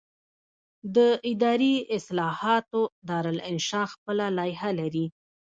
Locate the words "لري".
4.79-5.05